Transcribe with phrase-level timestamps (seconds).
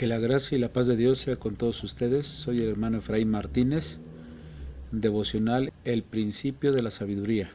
[0.00, 2.26] Que la gracia y la paz de Dios sea con todos ustedes.
[2.26, 4.00] Soy el hermano Efraín Martínez,
[4.92, 7.50] devocional El principio de la sabiduría.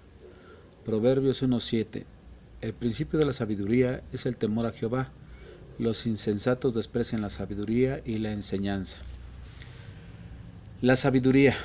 [0.85, 2.03] Proverbios 1.7.
[2.61, 5.09] El principio de la sabiduría es el temor a Jehová.
[5.79, 8.99] Los insensatos desprecian la sabiduría y la enseñanza.
[10.83, 11.55] La sabiduría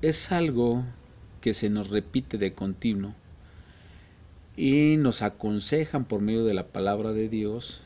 [0.00, 0.84] es algo
[1.40, 3.16] que se nos repite de continuo
[4.56, 7.82] y nos aconsejan por medio de la palabra de Dios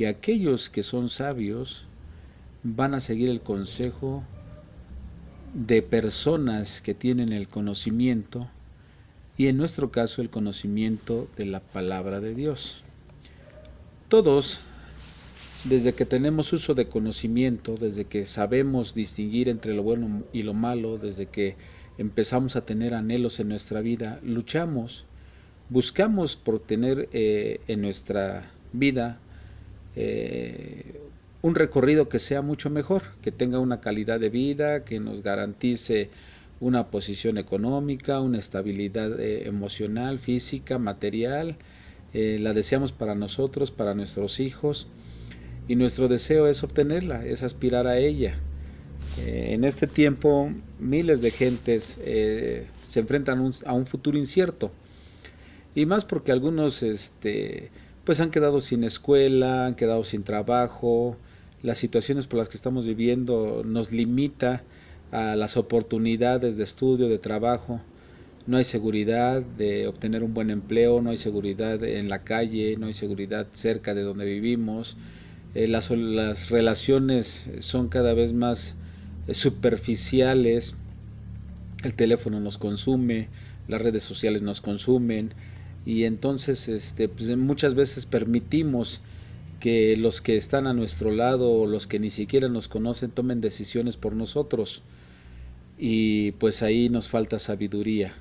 [0.00, 1.84] que aquellos que son sabios
[2.62, 4.24] van a seguir el consejo
[5.52, 8.48] de personas que tienen el conocimiento
[9.36, 12.82] y en nuestro caso el conocimiento de la palabra de Dios.
[14.08, 14.62] Todos,
[15.64, 20.54] desde que tenemos uso de conocimiento, desde que sabemos distinguir entre lo bueno y lo
[20.54, 21.56] malo, desde que
[21.98, 25.04] empezamos a tener anhelos en nuestra vida, luchamos,
[25.68, 29.20] buscamos por tener eh, en nuestra vida
[29.96, 31.00] eh,
[31.42, 36.10] un recorrido que sea mucho mejor, que tenga una calidad de vida, que nos garantice
[36.60, 41.56] una posición económica, una estabilidad eh, emocional, física, material.
[42.12, 44.88] Eh, la deseamos para nosotros, para nuestros hijos,
[45.68, 48.34] y nuestro deseo es obtenerla, es aspirar a ella.
[49.24, 52.00] en este tiempo, miles de gentes
[52.88, 54.72] se enfrentan a un futuro incierto,
[55.74, 57.70] y más porque algunos este,
[58.04, 61.16] pues han quedado sin escuela, han quedado sin trabajo,
[61.62, 64.62] las situaciones por las que estamos viviendo nos limita
[65.12, 67.80] a las oportunidades de estudio, de trabajo.
[68.46, 72.86] No hay seguridad de obtener un buen empleo, no hay seguridad en la calle, no
[72.86, 74.96] hay seguridad cerca de donde vivimos.
[75.54, 78.76] Eh, las, las, relaciones son cada vez más
[79.26, 80.76] eh, superficiales,
[81.82, 83.28] el teléfono nos consume,
[83.68, 85.34] las redes sociales nos consumen,
[85.86, 89.00] y entonces este, pues, muchas veces permitimos
[89.60, 93.40] que los que están a nuestro lado o los que ni siquiera nos conocen tomen
[93.40, 94.82] decisiones por nosotros
[95.78, 98.12] y pues ahí nos falta sabiduría.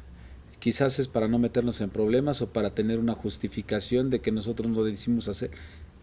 [0.59, 4.69] Quizás es para no meternos en problemas o para tener una justificación de que nosotros
[4.69, 5.51] no decimos hacer,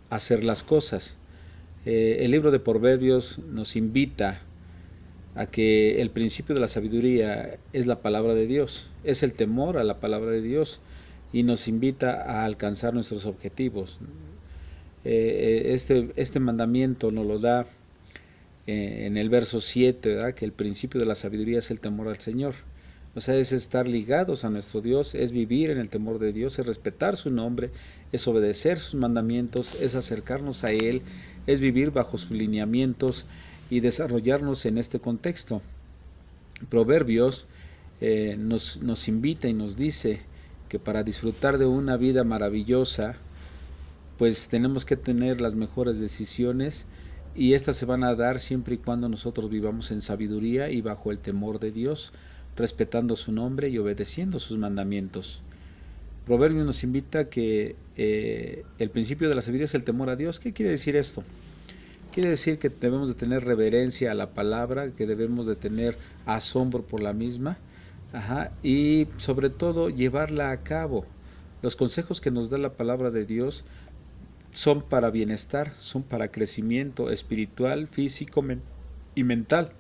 [0.09, 1.16] hacer las cosas.
[1.84, 4.41] Eh, el libro de Proverbios nos invita
[5.34, 9.77] a que el principio de la sabiduría es la palabra de Dios, es el temor
[9.77, 10.81] a la palabra de Dios
[11.33, 13.99] y nos invita a alcanzar nuestros objetivos.
[15.05, 17.67] Eh, eh, este, este mandamiento nos lo da
[18.67, 22.19] eh, en el verso 7, que el principio de la sabiduría es el temor al
[22.19, 22.55] Señor.
[23.15, 26.59] O sea, es estar ligados a nuestro Dios, es vivir en el temor de Dios,
[26.59, 27.71] es respetar su nombre,
[28.13, 31.03] es obedecer sus mandamientos, es acercarnos a Él,
[31.47, 33.27] es vivir bajo sus lineamientos
[33.71, 35.63] y desarrollarnos en este contexto.
[36.69, 37.47] Proverbios
[38.39, 40.21] nos, nos invita y nos dice
[40.69, 43.16] que para disfrutar de una vida maravillosa,
[44.19, 46.87] pues tenemos que tener las mejores decisiones
[47.34, 51.10] y estas se van a dar siempre y cuando nosotros vivamos en sabiduría y bajo
[51.10, 52.12] el temor de Dios,
[52.56, 55.43] respetando su nombre y obedeciendo sus mandamientos.
[56.25, 60.16] Proverbio nos invita a que eh, el principio de la sabiduría es el temor a
[60.16, 60.41] Dios.
[60.41, 61.22] ¿Qué quiere decir esto?
[62.12, 66.83] Quiere decir que debemos de tener reverencia a la palabra, que debemos de tener asombro
[66.83, 67.59] por la misma,
[68.62, 71.06] y sobre todo llevarla a cabo.
[71.62, 73.66] Los consejos que nos da la palabra de Dios
[74.53, 78.44] son para bienestar, son para crecimiento espiritual, físico
[79.15, 79.72] y mental.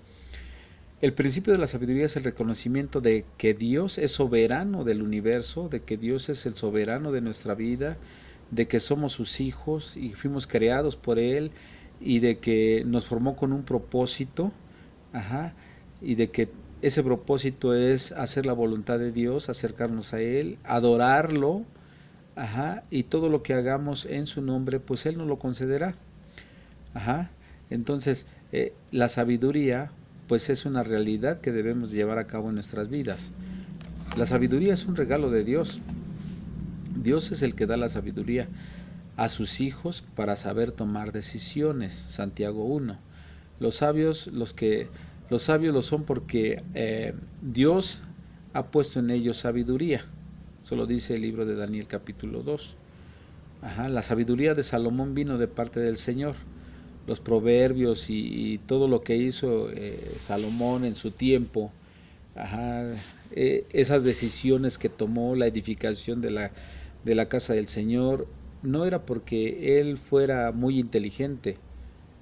[1.00, 5.68] El principio de la sabiduría es el reconocimiento de que Dios es soberano del universo,
[5.68, 7.98] de que Dios es el soberano de nuestra vida,
[8.50, 11.52] de que somos sus hijos y fuimos creados por Él
[12.00, 14.52] y de que nos formó con un propósito,
[15.12, 15.54] ajá,
[16.00, 16.50] y de que
[16.82, 21.64] ese propósito es hacer la voluntad de Dios, acercarnos a Él, adorarlo,
[22.34, 25.94] ajá, y todo lo que hagamos en su nombre, pues Él nos lo concederá.
[26.94, 27.30] Ajá.
[27.70, 29.90] Entonces, eh, la sabiduría,
[30.28, 33.32] pues es una realidad que debemos llevar a cabo en nuestras vidas.
[34.16, 35.80] La sabiduría es un regalo de Dios.
[37.02, 38.48] Dios es el que da la sabiduría
[39.16, 41.92] a sus hijos para saber tomar decisiones.
[41.92, 42.98] Santiago 1.
[43.60, 44.88] Los sabios, los que
[45.28, 48.02] los sabios lo son porque eh, Dios
[48.52, 50.04] ha puesto en ellos sabiduría.
[50.64, 52.76] Eso lo dice el libro de Daniel capítulo 2.
[53.62, 56.34] Ajá, la sabiduría de Salomón vino de parte del Señor.
[57.06, 61.70] Los proverbios y, todo lo que hizo eh, Salomón en su tiempo,
[62.34, 62.94] ajá,
[63.32, 66.50] eh, esas decisiones que tomó la edificación de la,
[67.04, 68.26] de la casa del Señor,
[68.62, 71.58] no era porque él fuera muy inteligente,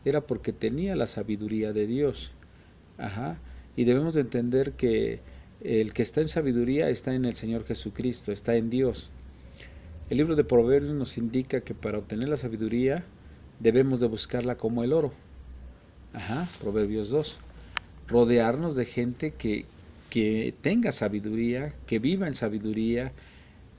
[0.05, 2.35] era porque tenía la sabiduría de Dios.
[2.99, 3.39] Ajá.
[3.77, 5.21] Y debemos de entender que
[5.61, 9.11] el que está en sabiduría está en el Señor Jesucristo, está en Dios.
[10.11, 13.05] El libro de Proverbios nos indica que para obtener la sabiduría
[13.61, 15.13] debemos de buscarla como el oro.
[16.13, 17.39] Ajá, Proverbios 2.
[18.09, 19.65] Rodearnos de gente que,
[20.11, 23.13] que tenga sabiduría, que viva en sabiduría,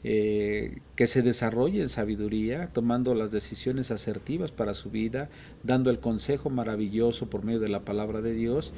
[0.04, 5.30] eh, que se desarrolle en sabiduría, tomando las decisiones asertivas para su vida,
[5.64, 8.74] dando el consejo maravilloso por medio de la palabra de Dios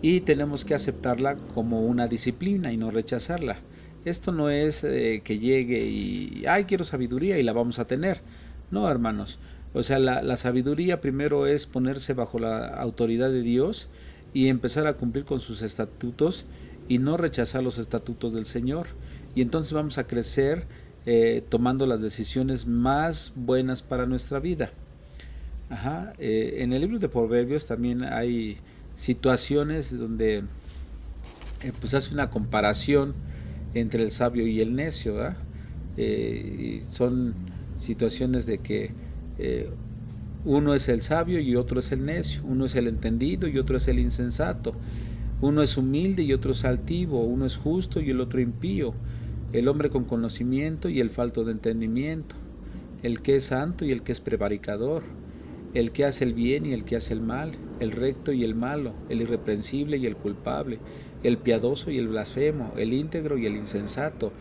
[0.00, 3.64] y tenemos que aceptarla como una disciplina y no rechazarla.
[4.04, 8.22] Esto no es eh, que llegue y, ay, quiero sabiduría y la vamos a tener.
[8.70, 9.40] No, hermanos.
[9.72, 13.90] O sea, la, la sabiduría primero es ponerse bajo la autoridad de Dios
[14.32, 16.46] y empezar a cumplir con sus estatutos
[16.86, 18.88] y no rechazar los estatutos del Señor
[19.34, 20.66] y entonces vamos a crecer
[21.06, 24.72] eh, tomando las decisiones más buenas para nuestra vida.
[26.18, 28.58] Eh, en el libro de Proverbios también hay
[28.98, 30.44] situaciones donde
[31.62, 33.14] eh, pues hace una comparación
[33.72, 35.36] entre el sabio y el necio.
[35.96, 37.36] y son
[37.76, 38.92] situaciones de que
[40.44, 43.76] uno es el sabio y otro es el necio, uno es el entendido y otro
[43.76, 44.74] es el insensato,
[45.40, 48.94] uno es humilde y otro es altivo, uno es justo y el otro impío.
[49.52, 52.34] El hombre con conocimiento y el falto de entendimiento,
[53.02, 55.04] el que es santo y el que es prevaricador,
[55.78, 58.54] el que hace el bien y el que hace el mal, el recto y el
[58.54, 60.80] malo, el irreprensible y el culpable,
[61.22, 64.32] el piadoso y el blasfemo, el íntegro y el insensato.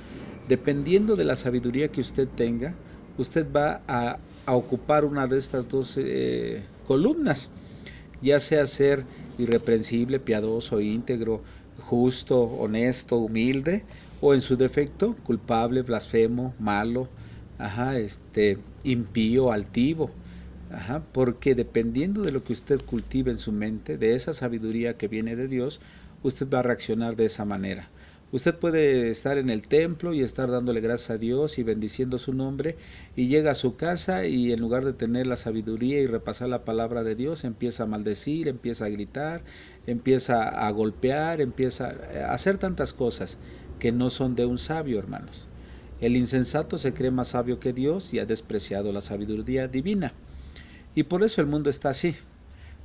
[0.47, 2.75] Dependiendo de la sabiduría que usted tenga,
[3.17, 4.19] usted va a,
[4.49, 7.49] ocupar una de estas dos eh, columnas,
[8.21, 9.05] ya sea ser
[9.37, 11.43] irreprensible, piadoso, íntegro,
[11.77, 13.83] justo, honesto, humilde,
[14.21, 17.09] o en su defecto culpable, blasfemo, malo,
[17.57, 20.09] ajá, este, impío, altivo.
[20.69, 25.07] Ajá, porque dependiendo de lo que usted cultive en su mente, de esa sabiduría que
[25.07, 25.81] viene de Dios,
[26.21, 27.93] usted va a reaccionar de esa manera.
[28.31, 32.33] Usted puede estar en el templo y estar dándole gracias a Dios y bendiciendo su
[32.33, 32.77] nombre
[33.15, 36.65] y llega a su casa y en lugar de tener la sabiduría y repasar la
[36.65, 39.45] palabra de Dios, empieza a maldecir, empieza a gritar,
[39.85, 41.87] empieza a golpear, empieza
[42.27, 43.39] a hacer tantas cosas
[43.77, 45.49] que no son de un sabio, hermanos.
[45.97, 50.19] El insensato se cree más sabio que Dios y ha despreciado la sabiduría divina.
[50.97, 52.15] Y por eso el mundo está así,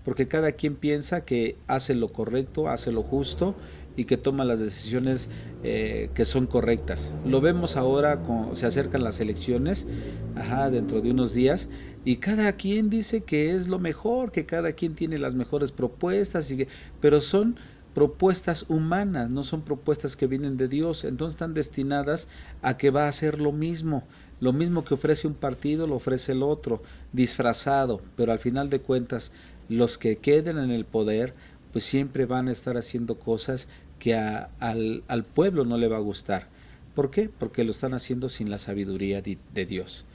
[0.02, 3.56] porque cada quien piensa que hace lo correcto, hace lo justo
[3.96, 5.30] y que toma las decisiones
[5.62, 7.16] eh, que son correctas.
[7.22, 9.88] Lo vemos ahora, con, se acercan las elecciones,
[10.34, 11.70] ajá, dentro de unos días,
[12.04, 16.50] y cada quien dice que es lo mejor, que cada quien tiene las mejores propuestas,
[16.50, 16.68] y que,
[17.00, 17.58] pero son
[17.94, 22.28] propuestas humanas, no son propuestas que vienen de Dios, entonces están destinadas
[22.60, 24.08] a que va a ser lo mismo,
[24.42, 28.80] lo mismo que ofrece un partido lo ofrece el otro, disfrazado, pero al final de
[28.80, 29.32] cuentas
[29.68, 31.32] los que queden en el poder
[31.70, 33.68] pues siempre van a estar haciendo cosas
[34.00, 36.48] que al, al, pueblo no le va a gustar.
[36.92, 37.30] ¿Por qué?
[37.30, 40.06] Porque lo están haciendo sin la sabiduría de, de Dios.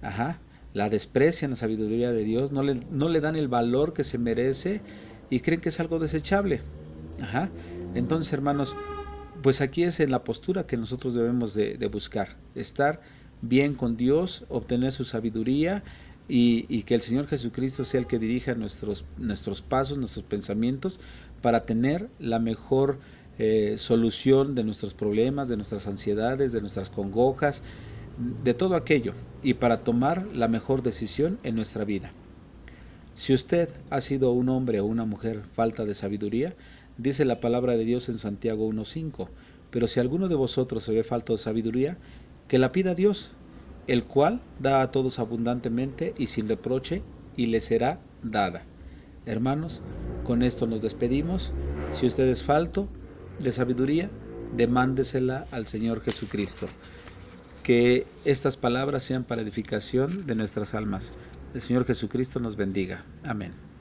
[0.00, 0.38] Ajá,
[0.72, 4.16] la desprecian la sabiduría de Dios, no le, no le dan el valor que se
[4.16, 4.80] merece
[5.28, 6.62] y creen que es algo desechable.
[7.20, 7.50] Ajá.
[7.94, 8.74] Entonces, hermanos,
[9.44, 13.02] pues aquí es en la postura que nosotros debemos de, buscar, estar
[13.42, 15.82] bien con Dios, obtener su sabiduría
[16.28, 21.00] y, que el Señor Jesucristo sea el que dirija nuestros, nuestros pasos, nuestros pensamientos,
[21.42, 22.98] para tener la mejor
[23.38, 27.62] eh, solución de nuestros problemas, de nuestras ansiedades, de nuestras congojas,
[28.42, 32.12] de todo aquello, y para tomar la mejor decisión en nuestra vida.
[33.14, 36.54] Si usted ha sido un hombre o una mujer falta de sabiduría,
[36.96, 39.28] Dice la palabra de Dios en Santiago 1.5,
[39.72, 41.98] pero si alguno de vosotros se ve falto de sabiduría,
[42.48, 43.32] que la pida Dios,
[43.86, 47.02] el cual da a todos abundantemente y sin reproche,
[47.36, 48.62] y le será dada.
[49.26, 49.82] Hermanos,
[50.24, 51.52] con esto nos despedimos.
[51.92, 52.88] Si usted es falto
[53.38, 54.10] de sabiduría,
[54.56, 56.68] demándesela al Señor Jesucristo.
[57.62, 61.14] Que estas palabras sean para edificación de nuestras almas.
[61.54, 63.04] El Señor Jesucristo nos bendiga.
[63.22, 63.73] Amén.